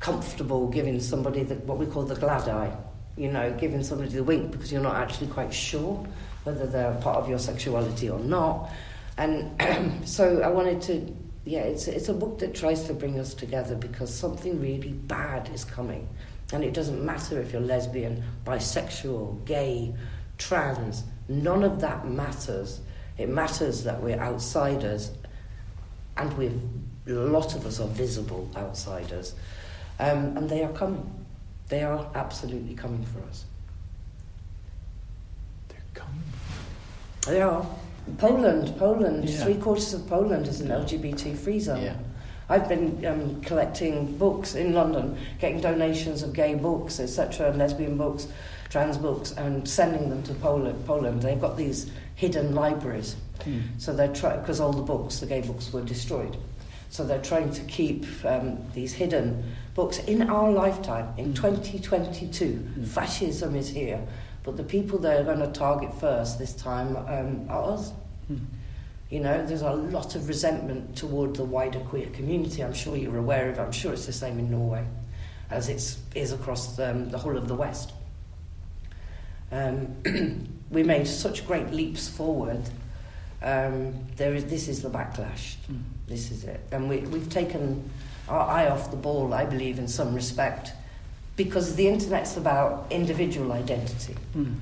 [0.00, 2.76] comfortable giving somebody the, what we call the glad eye,
[3.16, 6.06] you know, giving somebody the wink because you're not actually quite sure
[6.44, 8.70] whether they're part of your sexuality or not.
[9.18, 9.50] And
[10.08, 11.16] so I wanted to,
[11.46, 15.48] yeah, it's, it's a book that tries to bring us together because something really bad
[15.54, 16.08] is coming.
[16.52, 19.94] And it doesn't matter if you're lesbian, bisexual, gay,
[20.38, 22.80] trans, none of that matters.
[23.16, 25.12] It matters that we're outsiders
[26.16, 26.50] and we're,
[27.06, 29.36] a lot of us are visible outsiders.
[30.00, 31.08] Um, and they are coming.
[31.68, 33.44] They are absolutely coming for us.
[35.68, 36.22] They're coming.
[37.24, 37.64] They are.
[38.18, 39.44] Poland, Poland, Yeah.
[39.44, 41.82] three quarters of Poland is an LGBT free zone.
[41.82, 41.94] Yeah.
[42.48, 48.28] I've been um, collecting books in London, getting donations of gay books, etc., lesbian books,
[48.68, 50.86] trans books, and sending them to Poland.
[50.86, 51.22] Poland.
[51.22, 53.16] They've got these hidden libraries.
[53.40, 53.62] Mm.
[53.78, 56.36] So they're trying, because all the books, the gay books, were destroyed.
[56.88, 59.42] So they're trying to keep um, these hidden
[59.74, 61.36] books in our lifetime, in Mm.
[61.36, 62.44] 2022.
[62.44, 62.86] Mm.
[62.86, 64.00] Fascism is here.
[64.46, 67.92] But the people they're going to target first this time um, are us.
[68.32, 68.46] Mm.
[69.10, 72.62] You know, there's a lot of resentment toward the wider queer community.
[72.62, 73.60] I'm sure you're aware of it.
[73.60, 74.86] I'm sure it's the same in Norway
[75.50, 77.92] as it is across um, the whole of the West.
[79.50, 82.62] Um, we made such great leaps forward.
[83.42, 85.56] Um, there is, this is the backlash.
[85.70, 85.82] Mm.
[86.06, 86.60] This is it.
[86.70, 87.90] And we, we've taken
[88.28, 90.72] our eye off the ball, I believe, in some respect,
[91.36, 94.16] because the internet's about individual identity.
[94.36, 94.56] Mm.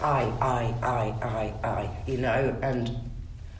[0.00, 2.94] I, I, I, I, I, you know, and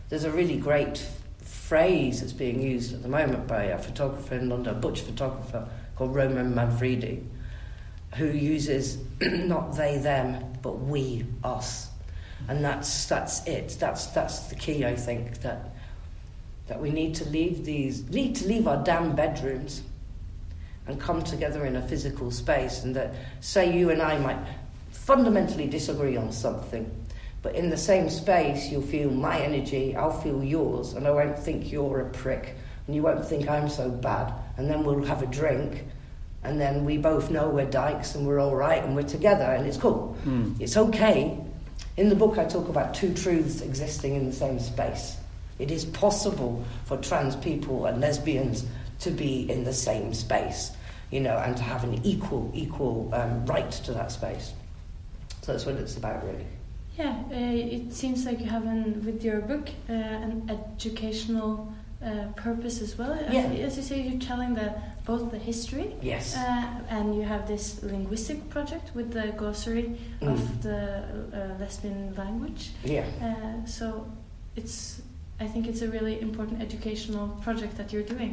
[0.08, 1.06] there's a really great
[1.42, 5.66] phrase that's being used at the moment by a photographer in London, a butch photographer
[5.96, 7.22] called Roman Manfredi,
[8.16, 11.88] who uses not they, them, but we, us.
[12.48, 13.76] And that's, that's it.
[13.78, 15.70] That's, that's the key, I think, that,
[16.66, 19.82] that we need to leave these, need to leave our damn bedrooms
[20.86, 24.38] and come together in a physical space and that, say you and I might
[24.90, 26.90] fundamentally disagree on something,
[27.42, 31.38] but in the same space, you'll feel my energy, I'll feel yours, and I won't
[31.38, 34.32] think you're a prick, and you won't think I'm so bad.
[34.56, 35.84] And then we'll have a drink,
[36.44, 39.66] and then we both know we're dykes and we're all right and we're together, and
[39.66, 40.16] it's cool.
[40.24, 40.60] Mm.
[40.60, 41.38] It's okay.
[41.96, 45.16] In the book, I talk about two truths existing in the same space.
[45.58, 48.64] It is possible for trans people and lesbians
[49.02, 50.72] to be in the same space,
[51.10, 54.52] you know, and to have an equal, equal um, right to that space.
[55.42, 56.46] So that's what it's about, really.
[56.96, 61.72] Yeah, uh, it seems like you have an, with your book uh, an educational
[62.04, 63.12] uh, purpose as well.
[63.12, 63.66] As- Yeah.
[63.66, 64.72] As you say, you're telling the
[65.04, 66.36] both the history Yes.
[66.36, 70.62] uh, and you have this linguistic project with the glossary of Mm.
[70.62, 70.78] the
[71.34, 72.70] uh, lesbian language.
[72.84, 73.04] Yeah.
[73.20, 74.06] Uh, so
[74.54, 75.02] it's,
[75.40, 78.32] I think it's a really important educational project that you're doing.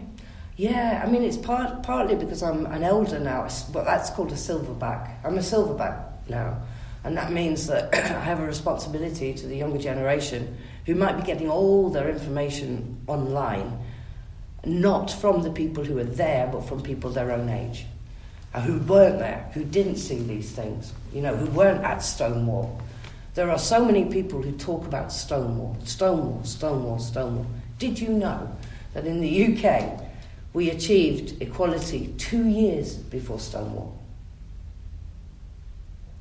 [0.59, 4.35] Yeah, I mean, it's part, partly because I'm an elder now, but that's called a
[4.35, 5.09] silverback.
[5.23, 6.61] I'm a silverback now.
[7.05, 11.23] And that means that I have a responsibility to the younger generation who might be
[11.23, 13.79] getting all their information online,
[14.65, 17.85] not from the people who are there, but from people their own age,
[18.53, 22.81] uh, who weren't there, who didn't see these things, you know, who weren't at Stonewall.
[23.33, 27.47] There are so many people who talk about Stonewall, Stonewall, Stonewall, Stonewall.
[27.77, 28.53] Did you know
[28.93, 30.08] that in the UK
[30.53, 33.97] we achieved equality two years before Stonewall?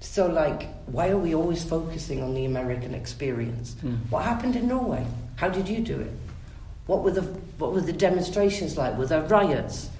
[0.01, 3.74] So, like, why are we always focusing on the American experience?
[3.83, 3.99] Mm.
[4.11, 5.05] What happened in Norway?
[5.37, 6.12] How did you do it?
[6.87, 7.22] What were the
[7.59, 8.97] what were the demonstrations like?
[8.97, 9.91] Were there riots?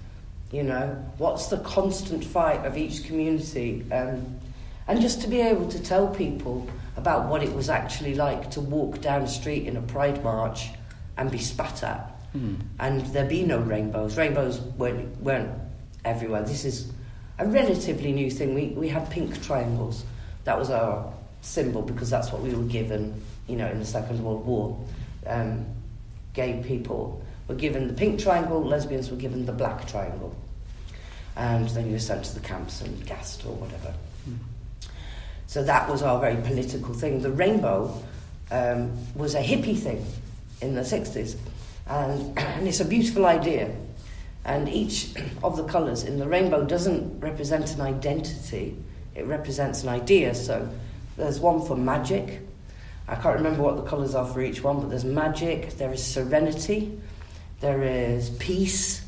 [0.53, 3.85] You know, what's the constant fight of each community?
[3.93, 4.39] Um,
[4.87, 6.67] and just to be able to tell people
[6.97, 10.71] about what it was actually like to walk down the street in a pride march
[11.19, 12.59] and be spat at, Mm.
[12.79, 14.17] and there'd be no rainbows.
[14.19, 15.51] Rainbows weren't weren't
[16.05, 16.43] everywhere.
[16.43, 16.93] This is
[17.39, 18.55] a relatively new thing.
[18.55, 20.05] We we had pink triangles.
[20.45, 24.23] That was our symbol because that's what we were given, you know, in the Second
[24.23, 24.79] World War.
[25.27, 25.67] Um,
[26.35, 30.35] gay people were given the pink triangle, lesbians were given the black triangle.
[31.37, 33.95] And then you were sent to the camps and gassed or whatever.
[34.29, 34.39] Mm.
[35.47, 37.23] So that was our very political thing.
[37.23, 38.03] The rainbow
[38.51, 40.05] um, was a hippie thing
[40.61, 41.37] in the 60s.
[41.89, 43.75] And, and it's a beautiful idea.
[44.45, 48.77] And each of the colours in the rainbow doesn't represent an identity,
[49.15, 50.35] it represents an idea.
[50.35, 50.69] So
[51.17, 52.41] there's one for magic.
[53.09, 56.05] I can't remember what the colours are for each one, but there's magic, there is
[56.05, 57.01] serenity,
[57.61, 59.07] there is peace,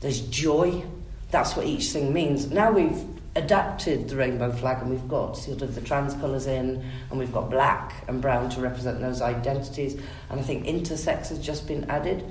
[0.00, 0.84] there's joy.
[1.30, 2.50] That's what each thing means.
[2.50, 3.04] Now we've
[3.36, 7.32] adapted the rainbow flag and we've got sort of the trans colours in and we've
[7.32, 9.94] got black and brown to represent those identities
[10.30, 12.24] and I think intersex has just been added.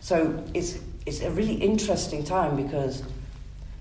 [0.00, 3.02] So it's it's a really interesting time because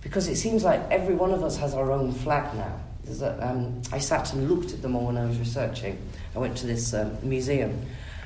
[0.01, 2.79] because it seems like every one of us has our own flag now.
[3.21, 5.97] A, um, I sat and looked at them all when I was researching.
[6.35, 7.85] I went to this um, museum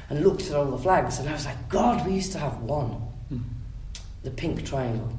[0.10, 2.58] and looked at all the flags, and I was like, God, we used to have
[2.58, 3.02] one,
[3.32, 3.42] mm.
[4.24, 5.18] the pink triangle,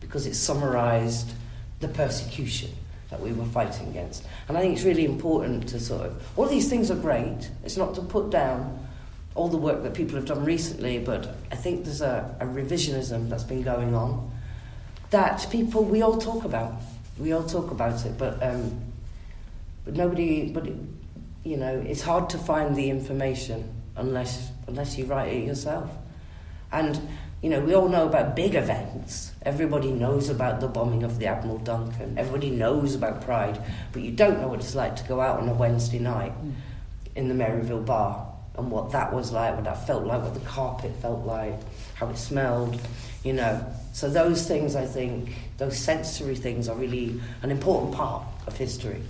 [0.00, 1.30] because it summarised
[1.86, 2.70] the persecution
[3.10, 4.24] that we were fighting against.
[4.48, 7.50] And I think it's really important to sort of, all these things are great.
[7.62, 8.88] It's not to put down
[9.34, 13.28] all the work that people have done recently, but I think there's a, a revisionism
[13.28, 14.30] that's been going on
[15.10, 16.72] that people, we all talk about.
[17.18, 18.80] We all talk about it, but, um,
[19.84, 20.76] but nobody, but it,
[21.44, 25.90] you know, it's hard to find the information unless, unless you write it yourself.
[26.72, 27.00] And
[27.44, 29.30] you know, we all know about big events.
[29.42, 32.16] Everybody knows about the bombing of the Admiral Duncan.
[32.16, 35.48] Everybody knows about Pride, but you don't know what it's like to go out on
[35.50, 36.54] a Wednesday night mm.
[37.14, 40.40] in the Maryville bar and what that was like, what that felt like, what the
[40.40, 41.60] carpet felt like,
[41.96, 42.80] how it smelled,
[43.24, 43.62] you know.
[43.92, 49.02] So those things, I think, those sensory things are really an important part of history.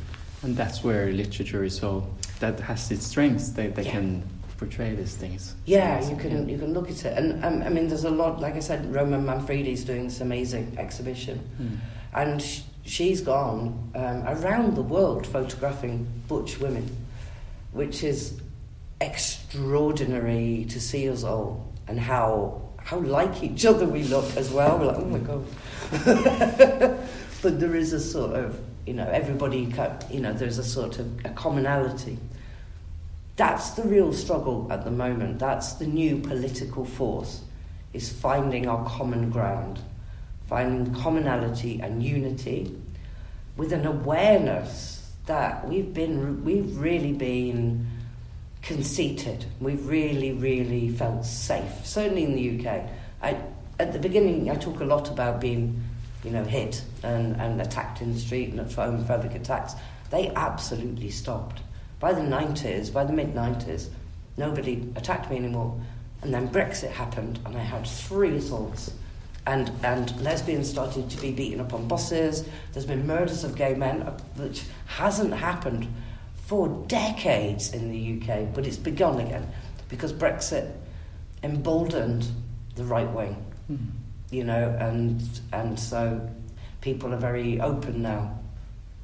[0.42, 2.04] And that's where literature is so
[2.40, 3.50] that has its strengths.
[3.50, 3.92] They, they yeah.
[3.92, 5.54] can portray these things.
[5.64, 8.40] Yeah, you can you can look at it, and um, I mean, there's a lot.
[8.40, 11.78] Like I said, Roman Manfredi's doing this amazing exhibition, mm.
[12.12, 16.88] and sh- she's gone um, around the world photographing butch women,
[17.72, 18.40] which is
[19.00, 24.78] extraordinary to see us all and how how like each other we look as well.
[24.78, 25.44] We're like, oh my god.
[27.42, 29.72] but there is a sort of you know everybody
[30.10, 32.18] you know there's a sort of a commonality
[33.36, 35.38] that's the real struggle at the moment.
[35.38, 37.42] That's the new political force,
[37.92, 39.80] is finding our common ground,
[40.46, 42.76] finding commonality and unity
[43.56, 47.86] with an awareness that we've been, we've really been
[48.62, 49.44] conceited.
[49.60, 52.88] We've really, really felt safe, certainly in the UK.
[53.22, 53.40] I,
[53.80, 55.82] at the beginning, I talk a lot about being,
[56.22, 59.74] you know, hit and, and attacked in the street and homophobic attacks.
[60.10, 61.60] They absolutely stopped
[62.04, 63.88] by the 90s, by the mid 90s,
[64.36, 65.80] nobody attacked me anymore.
[66.20, 68.92] And then Brexit happened, and I had three assaults.
[69.46, 72.46] And, and lesbians started to be beaten up on buses.
[72.74, 75.88] There's been murders of gay men, uh, which hasn't happened
[76.34, 79.50] for decades in the UK, but it's begun again
[79.88, 80.70] because Brexit
[81.42, 82.26] emboldened
[82.74, 83.42] the right wing,
[83.72, 83.78] mm.
[84.30, 85.22] you know, and,
[85.54, 86.28] and so
[86.82, 88.38] people are very open now,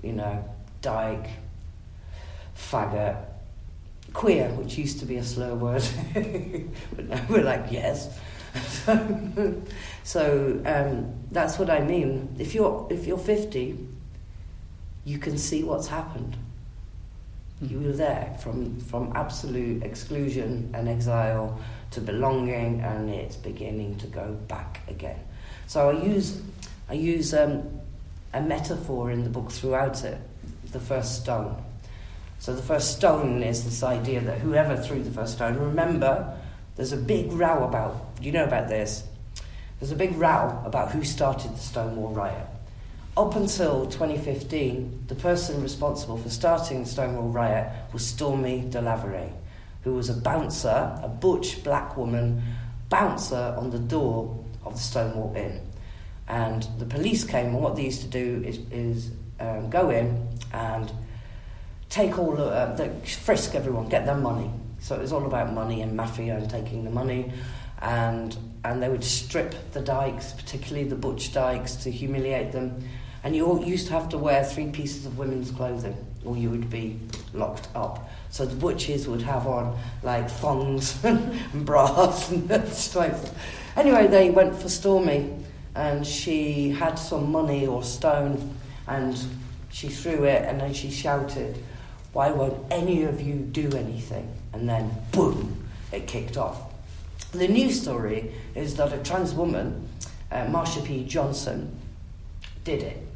[0.02, 0.44] you know,
[0.82, 1.30] Dyke,
[2.70, 3.16] faggot,
[4.12, 5.82] queer, which used to be a slur word,
[6.94, 8.18] but now we're like, yes.
[10.04, 12.34] so um, that's what I mean.
[12.38, 13.78] If you're, if you're 50,
[15.04, 16.36] you can see what's happened.
[17.62, 21.60] You were there from, from absolute exclusion and exile
[21.92, 25.20] to belonging, and it's beginning to go back again.
[25.66, 26.40] So I use,
[26.88, 27.80] I use um,
[28.32, 30.18] a metaphor in the book throughout it
[30.72, 31.62] the first stone.
[32.40, 36.34] So the first stone is this idea that whoever threw the first stone, remember,
[36.74, 39.04] there's a big row about, you know about this,
[39.78, 42.46] there's a big row about who started the Stonewall riot.
[43.14, 49.32] Up until 2015, the person responsible for starting the Stonewall riot was Stormy DeLarverie,
[49.82, 52.42] who was a bouncer, a butch black woman
[52.88, 55.60] bouncer on the door of the Stonewall Inn.
[56.26, 60.26] And the police came, and what they used to do is, is um, go in
[60.54, 60.90] and
[61.90, 64.50] take all the, uh, the frisk everyone, get their money.
[64.78, 67.32] So it was all about money and mafia and taking the money,
[67.82, 72.82] and and they would strip the dykes, particularly the butch dykes, to humiliate them.
[73.22, 76.50] And you all used to have to wear three pieces of women's clothing, or you
[76.50, 76.98] would be
[77.34, 78.08] locked up.
[78.30, 83.34] So the butches would have on like thongs and bras and stuff.
[83.76, 85.34] Anyway, they went for Stormy,
[85.74, 89.18] and she had some money or stone, and
[89.70, 91.62] she threw it, and then she shouted,
[92.12, 94.32] Why won't any of you do anything?
[94.52, 96.60] And then, boom, it kicked off.
[97.32, 99.88] The new story is that a trans woman,
[100.32, 101.04] uh, Marsha P.
[101.04, 101.78] Johnson,
[102.64, 103.06] did it.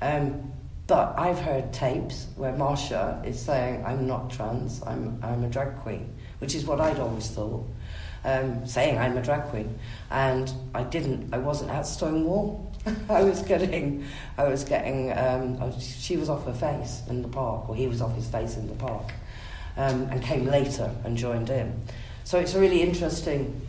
[0.00, 0.52] Um,
[0.86, 5.76] but I've heard tapes where Marsha is saying, I'm not trans, I'm, I'm a drag
[5.78, 7.64] queen, which is what I'd always thought,
[8.24, 9.78] um, saying I'm a drag queen.
[10.10, 12.72] And I didn't, I wasn't at Stonewall.
[13.08, 14.06] I was getting,
[14.38, 18.00] I was getting, um, she was off her face in the park, or he was
[18.00, 19.12] off his face in the park,
[19.76, 21.80] um, and came later and joined in.
[22.24, 23.60] So it's a really interesting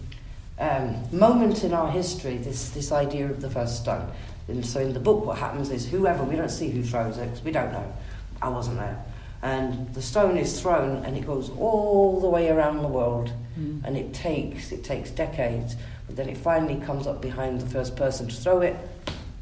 [0.60, 4.10] um, moment in our history, this, this idea of the first stone.
[4.48, 7.26] And so in the book, what happens is whoever, we don't see who throws it,
[7.26, 7.94] because we don't know.
[8.42, 9.04] I wasn't there.
[9.42, 13.32] And the stone is thrown and it goes all the way around the world.
[13.60, 13.84] Mm.
[13.84, 15.76] And it takes, it takes decades.
[16.08, 18.76] But then it finally comes up behind the first person to throw it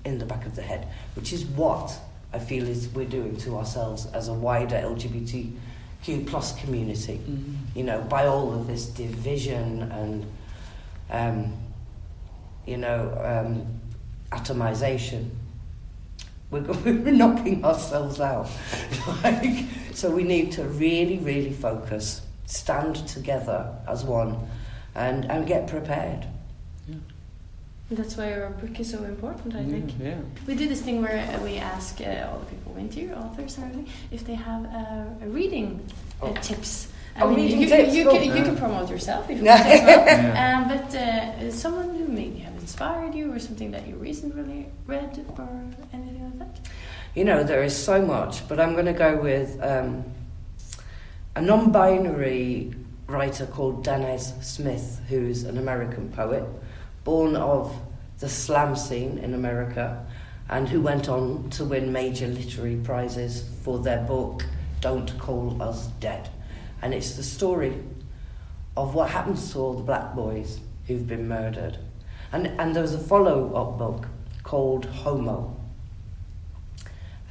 [0.06, 1.98] in the back of the head, which is what
[2.34, 7.20] I feel is we're doing to ourselves as a wider LGBTQ plus community.
[7.28, 7.56] Mm.
[7.76, 10.26] You know, by all of this division and,
[11.10, 11.54] um,
[12.66, 13.80] you know, um,
[14.32, 15.30] atomization.
[16.52, 18.50] We're, we're knocking ourselves out.
[19.24, 24.36] like, so we need to really, really focus, stand together as one,
[24.96, 26.26] and, and get prepared.
[26.88, 26.96] Yeah.
[27.92, 29.94] That's why our book is so important, I think.
[30.00, 30.16] Yeah.
[30.48, 33.58] We do this thing where uh, we ask uh, all the people we interview, authors
[33.58, 35.80] and everything, if they have uh, a reading
[36.22, 36.34] uh, Oh.
[36.42, 36.90] tips.
[37.22, 38.14] Oh, you, reading you, tips, you, cool.
[38.14, 40.06] can, you can promote yourself if you want as well.
[40.08, 40.62] Yeah.
[40.62, 45.26] Um, but uh, someone who maybe have inspired you or something that you recently read
[45.38, 45.50] or
[45.94, 46.60] anything like that?
[47.16, 50.04] You know, there is so much, but I'm going to go with um,
[51.40, 52.70] a non binary
[53.08, 56.44] writer called Danez Smith, who's an American poet,
[57.06, 57.74] born of
[58.20, 60.06] the slam scene in America,
[60.50, 64.44] and who went on to win major literary prizes for their book,
[64.82, 66.30] Don't Call Us Dead.
[66.82, 67.74] And it's the story
[68.76, 71.78] of what happens to all the black boys who've been murdered.
[72.34, 74.08] And, and there was a follow up book
[74.44, 75.56] called Homie,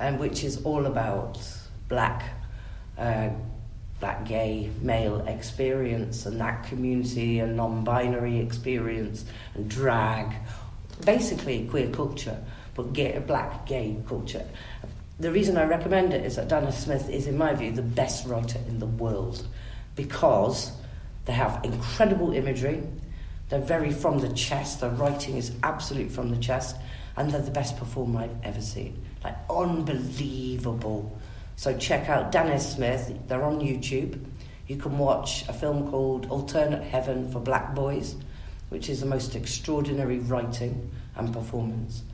[0.00, 1.38] and which is all about
[1.90, 2.24] black,
[2.96, 3.28] uh,
[4.00, 9.24] black gay male experience and that community and non-binary experience
[9.54, 10.32] and drag,
[11.04, 12.40] basically queer culture,
[12.74, 14.46] but gay, black gay culture.
[15.20, 18.26] The reason I recommend it is that Danez Smith is, in my view, the best
[18.26, 19.44] writer in the world
[19.96, 20.70] because
[21.24, 22.82] they have incredible imagery.
[23.48, 24.80] They're very from the chest.
[24.80, 26.76] Their writing is absolute from the chest,
[27.16, 29.04] and they're the best performer I've ever seen.
[29.24, 31.18] Like unbelievable.
[31.58, 33.12] So check out Danez Smith.
[33.26, 34.14] They're on YouTube.
[34.68, 38.14] You can watch a film called Alternate Heaven for Black Boys,
[38.68, 42.04] which is the most extraordinary writing and performance.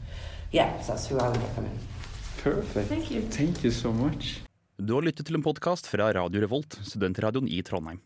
[0.51, 1.79] Yeah, so that's who I would recommend.
[2.43, 2.89] Perfect.
[2.89, 3.21] Thank you.
[3.21, 4.41] Thank you so much.
[4.79, 8.01] Du har lyttet til en podkast fra Radio Revolt, studentradioen i Trondheim.